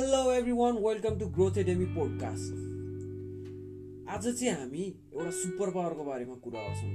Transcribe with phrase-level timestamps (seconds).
[0.00, 2.52] Hello everyone welcome to growth academy podcast
[4.08, 6.94] आज चाहिँ हामी एउटा सुपर पावरको बारेमा कुरा गर्छौँ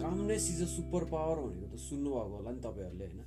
[0.00, 3.22] calmness is a super power भनेको त सुन्नुभएको होला नि तपाईँहरूले होइन?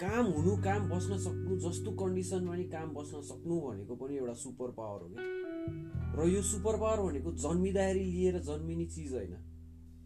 [0.00, 4.70] काम हुनु काम बस्न सक्नु जस्तो कन्डिसनमा नि काम बस्न सक्नु भनेको पनि एउटा सुपर
[4.70, 5.16] पावर हो कि
[6.16, 9.32] र यो सुपर पावर भनेको जन्मिँदाखेरि लिएर जन्मिने चिज होइन।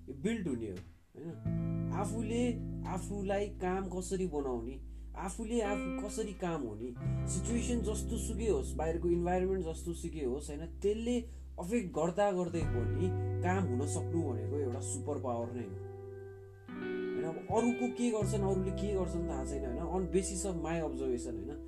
[0.08, 1.92] यो बिल्ड हुने हो होइन?
[1.94, 2.54] आफूले
[2.88, 4.87] आफूलाई काम कसरी बनाउने
[5.18, 6.90] आफूले आफू कसरी काम हुने
[7.28, 11.16] सिचुएसन जस्तो सुकै होस् बाहिरको इन्भाइरोमेन्ट जस्तो सुकै होस् होइन त्यसले
[11.58, 13.08] अफेक्ट गर्दा गर्दै पनि
[13.42, 15.76] काम हुन सक्नु भनेको एउटा सुपर पावर नै हो।
[16.68, 20.78] होइन अब अरूको के गर्छन् अरूले के गर्छन् थाहा छैन होइन on basis of my
[20.80, 21.66] observation होइन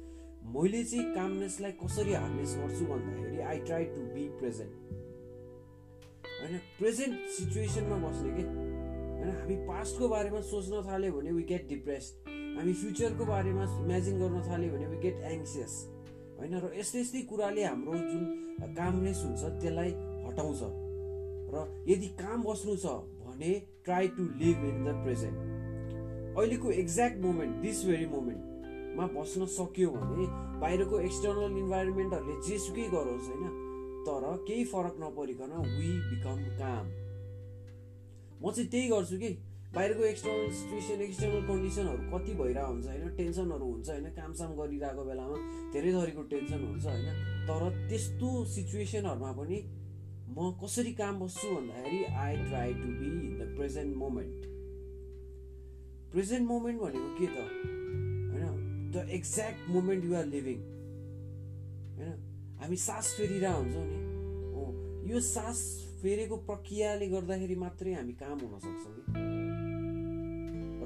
[0.54, 4.72] मैले चाहिँ कामनेसलाई कसरी हार्नेस गर्छु भन्दाखेरि I try to be present
[6.40, 8.69] होइन प्रेजेन्ट सिचुएसनमा बस्ने कि?
[9.20, 14.40] होइन हामी पास्टको बारेमा सोच्न थाल्यो भने वी गेट डिप्रेस्ड हामी फ्युचरको बारेमा इमेजिन गर्न
[14.48, 15.74] थाल्यो भने वी गेट एङ्सियस
[16.38, 18.24] होइन र यस्तै यस्तै कुराले हाम्रो जुन
[18.78, 19.90] कामनेस हुन्छ त्यसलाई
[20.26, 20.60] हटाउँछ।
[21.52, 22.86] र यदि काम बस्नु छ
[23.20, 23.52] भने
[23.84, 30.24] try to live in the present अहिलेको एक्ज्याक्ट मोमेन्ट दिस भेरी मोमेन्टमा बस्न सक्यो भने
[30.64, 33.44] बाहिरको एक्सटर्नल इन्भाइरोमेन्टहरूले जेसुकै गरोस् होइन?
[34.06, 36.84] तर केही फरक नपरिकन वी बिकम काम
[38.42, 39.28] म चाहिँ त्यही गर्छु कि
[39.74, 43.08] बाहिरको एक्सटर्नल सिचुएसन एक्सटर्नल कन्डिसनहरू कति भइरहेको हुन्छ होइन?
[43.16, 44.06] टेन्सनहरू हुन्छ होइन?
[44.10, 45.36] कामसाम गरिरहेको बेलामा
[45.72, 47.08] धेरै थरीको टेन्सन हुन्छ होइन?
[47.48, 49.58] तर त्यस्तो सिचुएसनहरूमा पनि
[50.30, 54.40] म कसरी काम बस्छु भन्दाखेरि I try to be in the present moment
[56.12, 57.38] present moment भनेको के त?
[58.32, 58.90] होइन?
[58.94, 60.58] The exact moment you're living
[61.98, 62.16] होइन?
[62.60, 63.98] हामी सास फेरिरहेको हुन्छौँ नि।
[64.54, 64.62] हो
[65.12, 65.60] यो सास
[66.02, 69.02] फेरेको प्रक्रियाले गर्दाखेरि मात्रै हामी काम हुन सक्छौँ कि?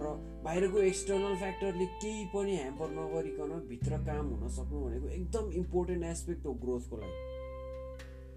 [0.03, 0.05] र
[0.45, 6.47] बाहिरको एक्सटर्नल फ्याक्टरले केही पनि ह्याम्पर नगरिकन भित्र काम हुन सक्नु भनेको एकदम इम्पोर्टेन्ट एस्पेक्ट
[6.47, 7.19] हो ग्रोथको लागि।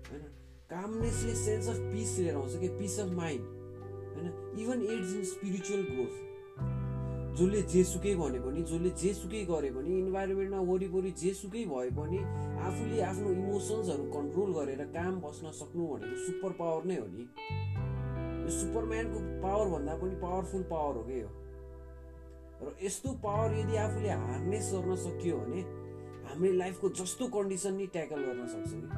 [0.10, 0.22] होइन?
[0.70, 2.68] कामनेसले सेन्स अफ पिस लिएर आउँछ कि?
[2.68, 3.46] पिस अफ माइन्ड
[4.16, 4.30] होइन?
[4.60, 6.14] Even adds in spiritual growth
[7.38, 12.20] जसले जेसुकै भने पनि जसले जेसुकै गरे पनि इन्भाइरोमेन्टमा वरिपरि जेसुकै भए पनि
[12.68, 17.26] आफूले आफ्नो इमोसन्सहरू कन्ट्रोल गरेर काम बस्न सक्नु भनेको सुपर पावर नै हो नि।
[18.42, 21.30] यो सुपरम्यानको पावर भन्दा पनि पावरफुल पावर हो कि यो
[22.58, 25.62] र यस्तो पावर यदि आफूले हार्नेस गर्न सकियो भने
[26.28, 28.90] हामीले लाइफको जस्तो कन्डिसन नि ट्याकल गर्न सक्छौँ कि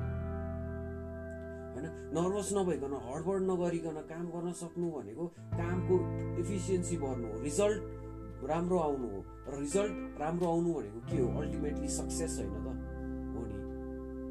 [1.73, 1.85] होइन?
[2.15, 5.25] नर्भस नभइकन हडबड नगरिकन काम गर्न सक्नु भनेको
[5.59, 5.95] कामको
[6.41, 8.07] इफिसियन्सी बढ्नु हो। रिजल्ट
[8.47, 11.41] राम्रो आउनु हो। र रिजल्ट राम्रो आउनु भनेको के हो?
[11.41, 12.67] अल्टिमेटली सक्सेस होइन त।
[13.35, 13.55] हो नि।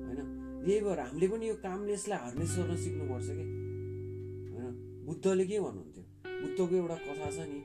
[0.06, 0.20] होइन?
[0.68, 3.44] यही भएर हामीले पनि यो कामनेसलाई हार्नेस गर्न सिक्नुपर्छ कि?
[4.52, 5.04] होइन?
[5.06, 6.04] बुद्धले के भन्नुहुन्थ्यो?
[6.42, 7.60] बुद्धको एउटा कथा छ नि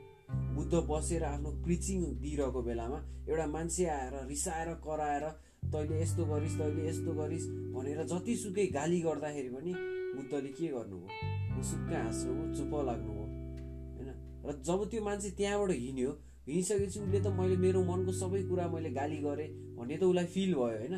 [0.54, 5.24] बुद्ध बसेर आफ्नो प्रिचिङ दिइरहेको बेलामा एउटा मान्छे आएर रिसाएर कराएर
[5.72, 9.72] तैँले यस्तो गरिस् तैँले यस्तो गरिस् भनेर जतिसुकै गाली गर्दाखेरि पनि
[10.14, 11.62] बुद्धले के गर्नुभयो?
[11.62, 13.26] सुक्कै हाँस्नुभयो चुप लाग्नुभयो।
[13.96, 14.10] होइन?
[14.46, 16.10] र जब त्यो मान्छे त्यहाँबाट हिँड्यो
[16.46, 20.54] हिँडिसकेपछि उसले त मैले मेरो मनको सबै कुरा मैले गाली गरेँ भन्ने त उसलाई फिल
[20.54, 20.96] भयो होइन?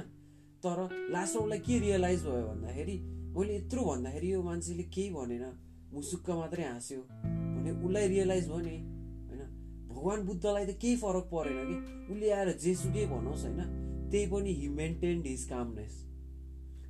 [0.62, 0.78] तर
[1.14, 2.96] लास्टमा उसलाई के रियलाइज भयो भन्दाखेरि
[3.36, 5.44] मैले यत्रो भन्दाखेरि यो मान्छेले केही भनेन।
[5.94, 7.00] मुसुक्क मात्रै हाँस्यो
[7.54, 8.76] भने उसलाई रियलाइज भयो नि
[9.96, 11.76] भगवान् बुद्धलाई त केही फरक परेन कि?
[12.12, 13.60] उसले आएर जेसुकै भनोस् होइन?
[14.10, 15.94] त्यही पनि हि मेन्टेन्ड हिज कामनेस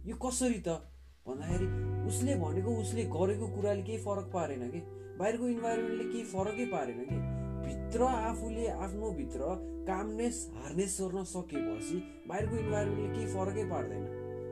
[0.07, 0.81] यो कसरी त?
[1.29, 1.67] भन्दाखेरि
[2.09, 4.81] उसले भनेको उसले गरेको कुराले केही फरक पारेन कि?
[5.19, 7.36] बाहिरको इन्भाइरोमेन्टले केही फरकै पारेन कि?
[7.65, 9.41] भित्र आफूले आफ्नो भित्र
[9.87, 11.97] कामनेस हार्नेस गर्न सकेपछि
[12.29, 14.05] बाहिरको इन्भाइरोमेन्टले केही फरकै पार्दैन।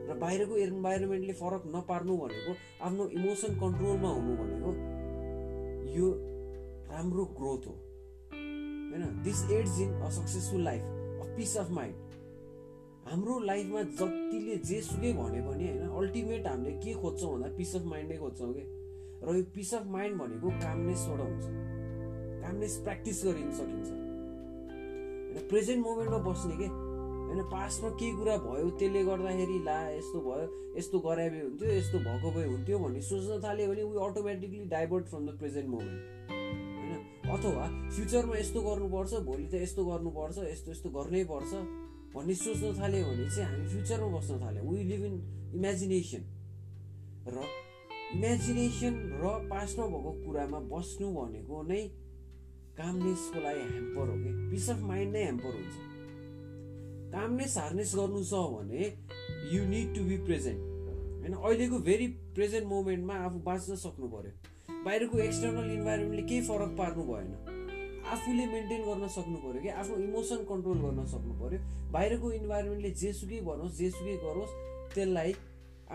[0.09, 4.71] र बाहिरको इन्भाइरोमेन्टले फरक नपार्नु भनेको आफ्नो इमोसन कन्ट्रोलमा हुनु भनेको
[5.97, 6.11] यो
[6.91, 7.73] राम्रो ग्रोथ हो।
[8.31, 9.21] होइन?
[9.23, 12.03] This adds in a successful life a peace of mind
[13.11, 17.85] हाम्रो लाइफमा जतिले जे सुकै भने पनि होइन अल्टिमेट हामीले के खोज्छौँ भन्दा पिस अफ
[17.85, 18.63] माइन्डै खोज्छौँ कि?
[19.23, 21.74] र यो पिस अफ माइन्ड भनेको कामनेसबाट हुन्छ।
[22.45, 26.67] कामनेस प्र्याक्टिस गरिन सकिन्छ होइन प्रेजेन्ट मोमेन्टमा बस्ने के?
[27.25, 30.45] होइन पास्टमा केही कुरा भयो त्यसले गर्दाखेरि ला यस्तो भयो
[30.77, 35.25] यस्तो गराए हुन्थ्यो यस्तो भएको भए हुन्थ्यो भन्ने सोच्न थाल्यो भने we automatically divert from
[35.25, 36.13] the present moment
[37.35, 37.65] अथवा
[37.95, 41.51] फ्युचरमा यस्तो गर्नुपर्छ भोलि त यस्तो गर्नुपर्छ यस्तो यस्तो गर्नै पर्छ
[42.15, 45.15] भन्ने सोच्न थाल्यो भने चाहिँ हामी फ्युचरमा बस्न थाल्यौँ। वी लिभ इन
[45.57, 46.23] इमेजिनेसन
[47.33, 47.37] र
[48.15, 51.81] इमेजिनेसन र पास्टमा भएको कुरामा बस्नु भनेको नै
[52.77, 54.31] कामनेसको लागि ह्याम्पर हो कि?
[54.51, 55.75] पिस अफ माइन्ड नै ह्याम्पर हुन्छ।
[57.13, 58.81] कामनेस हार्नेस गर्नु छ भने
[59.51, 60.59] you need to be present
[61.21, 64.31] होइन अहिलेको भेरी प्रेजेन्ट मोमेन्टमा आफू बाँच्न सक्नु पर्यो।
[64.85, 67.31] बाहिरको एक्सटर्नल इन्भाइरोमेन्टले केही फरक पार्नु भएन।
[68.05, 69.69] आफूले मेन्टेन गर्न सक्नु पऱ्यो कि?
[69.81, 71.59] आफ्नो इमोसन कन्ट्रोल गर्न सक्नु पऱ्यो
[71.91, 74.53] बाहिरको इन्भाइरोमेन्टले जेसुकै भनोस् जेसुकै गरोस्
[74.93, 75.33] त्यसलाई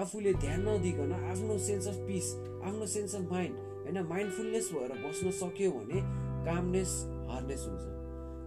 [0.00, 2.27] आफूले ध्यान नदिकन आफ्नो सेन्स अफ पिस
[2.65, 3.55] आफ्नो सेन्स अफ माइन्ड
[3.85, 5.99] होइन माइन्डफुलनेस भएर बस्न सक्यो भने
[6.45, 6.93] कामनेस
[7.31, 7.85] हार्नेस हुन्छ।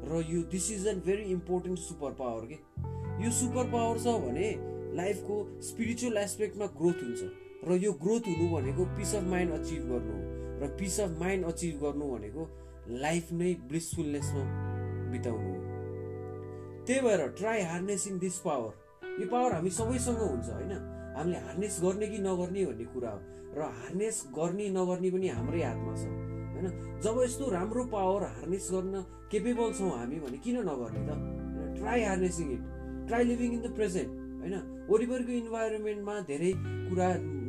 [0.10, 2.58] र यो this is an very important super power के?
[3.26, 4.48] यो सुपर पावर छ भने
[4.96, 7.22] लाइफको स्पिरिचुअल एस्पेक्टमा ग्रोथ हुन्छ।
[7.68, 10.22] र यो ग्रोथ हुनु भनेको पिस अफ माइन्ड अचिभ गर्नु हो।
[10.62, 12.50] र पिस अफ माइन्ड अचिभ गर्नु भनेको
[12.90, 14.44] लाइफ नै ब्लिसफुलनेसमा
[15.12, 15.62] बिताउनु हो।
[16.86, 18.74] त्यही भएर ट्राई हार्नेसिङ दिस पावर
[19.22, 20.72] यो पावर हामी सबैसँग हुन्छ होइन?
[21.16, 23.20] हामीले हार्नेस गर्ने कि नगर्ने भन्ने कुरा हो।
[23.56, 26.04] र हार्नेस गर्ने नगर्ने पनि हाम्रै हातमा छ।
[26.64, 27.02] होइन?
[27.04, 28.96] जब यस्तो राम्रो पावर हार्नेस गर्न
[29.32, 31.12] केपेबल छौँ हामी भने किन नगर्ने त?
[31.78, 32.64] Try harnessing it
[33.08, 34.10] try living in the present
[34.42, 34.56] होइन?
[34.90, 36.52] वरिपरिको इन्भाइरोमेन्टमा धेरै
[36.90, 37.08] कुरा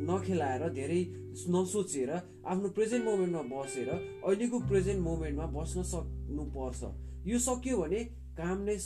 [0.09, 1.01] नखेलाएर धेरै
[1.35, 6.81] नसोचेर आफ्नो प्रेजेन्ट मोमेन्टमा बसेर अहिलेको प्रेजेन्ट मोमेन्टमा बस्न सक्नुपर्छ।
[7.27, 7.99] यो सक्यो भने
[8.39, 8.83] कामनेस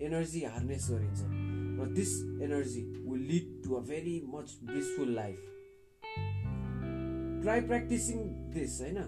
[0.00, 1.20] एनर्जी हार्नेस गरिन्छ।
[1.78, 5.38] र this energy will lead to a very much blissful life
[7.42, 8.18] try practising
[8.54, 8.98] this होइन?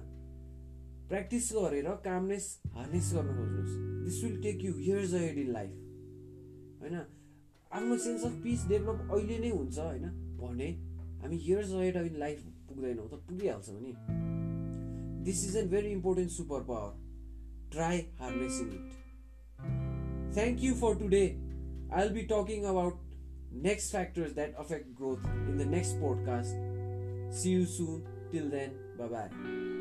[1.11, 3.75] प्र्याक्टिस गरेर कामनेस हार्नेस गर्न खोज्नुहोस्
[4.05, 6.97] this will take you years ahead in life होइन
[7.71, 10.09] आफ्नो सेन्स अफ पिस डेभलप अहिले नै हुन्छ होइन
[10.41, 10.71] भने
[11.23, 13.93] हामी हियर्स अहेड इन लाइफ पुग्दैनौँ त पुगिहाल्छ भने
[15.25, 21.25] this is an very important super power try harnessing it thank you for today
[21.93, 22.99] I'll be talking about
[23.53, 26.55] next factors that affect growth in the next podcast.
[27.33, 28.07] See you soon.
[28.31, 29.80] Till then, bye bye.